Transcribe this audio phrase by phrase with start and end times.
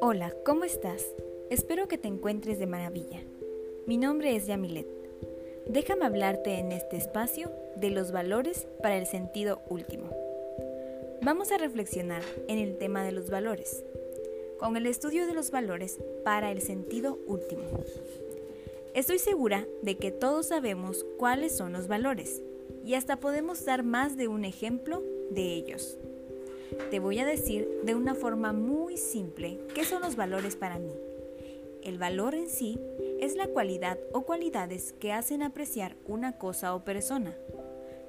[0.00, 1.06] Hola, ¿cómo estás?
[1.48, 3.22] Espero que te encuentres de maravilla.
[3.86, 4.86] Mi nombre es Yamilet.
[5.66, 10.10] Déjame hablarte en este espacio de los valores para el sentido último.
[11.22, 13.84] Vamos a reflexionar en el tema de los valores,
[14.58, 17.62] con el estudio de los valores para el sentido último.
[18.94, 22.42] Estoy segura de que todos sabemos cuáles son los valores
[22.84, 25.98] y hasta podemos dar más de un ejemplo de ellos.
[26.90, 30.92] Te voy a decir de una forma muy simple qué son los valores para mí.
[31.82, 32.78] El valor en sí
[33.20, 37.34] es la cualidad o cualidades que hacen apreciar una cosa o persona.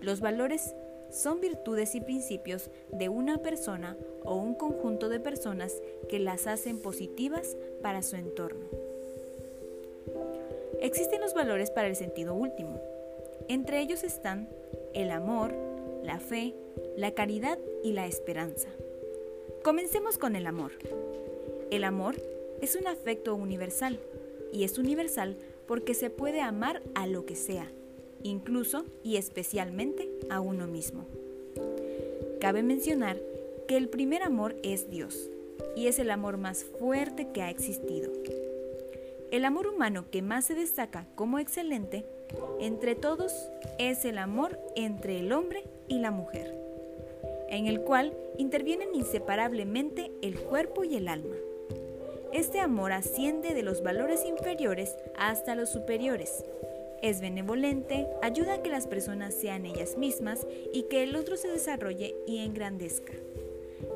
[0.00, 0.74] Los valores
[1.10, 5.74] son virtudes y principios de una persona o un conjunto de personas
[6.08, 8.66] que las hacen positivas para su entorno.
[10.80, 12.80] Existen los valores para el sentido último.
[13.48, 14.48] Entre ellos están
[14.94, 15.52] el amor,
[16.02, 16.54] la fe,
[16.96, 18.68] la caridad y la esperanza.
[19.62, 20.72] Comencemos con el amor.
[21.70, 22.16] El amor
[22.62, 23.98] es un afecto universal
[24.52, 27.70] y es universal porque se puede amar a lo que sea,
[28.22, 31.06] incluso y especialmente a uno mismo.
[32.40, 33.20] Cabe mencionar
[33.68, 35.30] que el primer amor es Dios
[35.76, 38.10] y es el amor más fuerte que ha existido.
[39.34, 42.06] El amor humano que más se destaca como excelente
[42.60, 43.32] entre todos
[43.80, 46.56] es el amor entre el hombre y la mujer,
[47.48, 51.34] en el cual intervienen inseparablemente el cuerpo y el alma.
[52.32, 56.44] Este amor asciende de los valores inferiores hasta los superiores.
[57.02, 61.48] Es benevolente, ayuda a que las personas sean ellas mismas y que el otro se
[61.48, 63.14] desarrolle y engrandezca.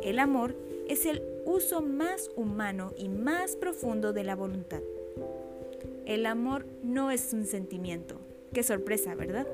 [0.00, 0.54] El amor
[0.88, 4.80] es el uso más humano y más profundo de la voluntad.
[6.06, 8.20] El amor no es un sentimiento.
[8.52, 9.46] Qué sorpresa, ¿verdad?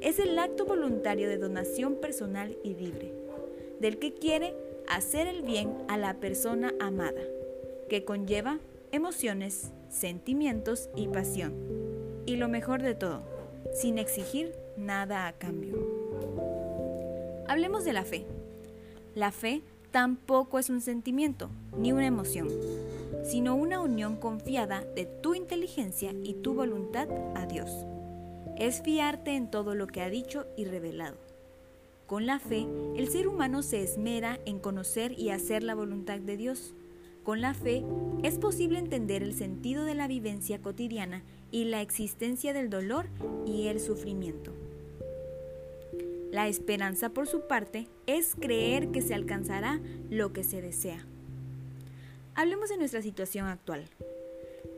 [0.00, 3.12] Es el acto voluntario de donación personal y libre,
[3.80, 4.54] del que quiere
[4.88, 7.22] hacer el bien a la persona amada,
[7.88, 8.60] que conlleva
[8.92, 11.54] emociones, sentimientos y pasión.
[12.24, 13.22] Y lo mejor de todo,
[13.72, 15.76] sin exigir nada a cambio.
[17.48, 18.26] Hablemos de la fe.
[19.14, 22.48] La fe tampoco es un sentimiento ni una emoción,
[23.22, 27.86] sino una unión confiada de tu inteligencia y tu voluntad a Dios.
[28.56, 31.16] Es fiarte en todo lo que ha dicho y revelado.
[32.06, 32.66] Con la fe,
[32.96, 36.74] el ser humano se esmera en conocer y hacer la voluntad de Dios.
[37.22, 37.82] Con la fe
[38.22, 43.06] es posible entender el sentido de la vivencia cotidiana y la existencia del dolor
[43.46, 44.52] y el sufrimiento.
[46.30, 49.80] La esperanza, por su parte, es creer que se alcanzará
[50.10, 51.06] lo que se desea.
[52.36, 53.84] Hablemos de nuestra situación actual.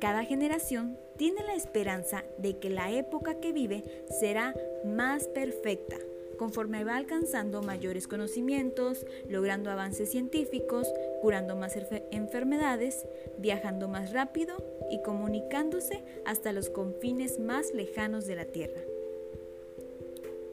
[0.00, 4.54] Cada generación tiene la esperanza de que la época que vive será
[4.84, 5.96] más perfecta,
[6.36, 10.92] conforme va alcanzando mayores conocimientos, logrando avances científicos,
[11.22, 11.78] curando más
[12.10, 13.06] enfermedades,
[13.38, 14.56] viajando más rápido
[14.90, 18.80] y comunicándose hasta los confines más lejanos de la Tierra.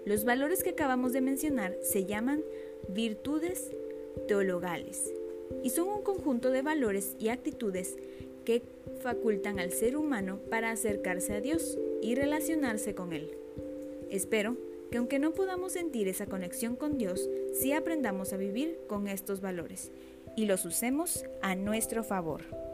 [0.05, 2.43] Los valores que acabamos de mencionar se llaman
[2.89, 3.71] virtudes
[4.27, 5.11] teologales
[5.63, 7.97] y son un conjunto de valores y actitudes
[8.45, 8.63] que
[9.01, 13.31] facultan al ser humano para acercarse a Dios y relacionarse con Él.
[14.09, 14.57] Espero
[14.91, 19.39] que aunque no podamos sentir esa conexión con Dios, sí aprendamos a vivir con estos
[19.39, 19.91] valores
[20.35, 22.70] y los usemos a nuestro favor.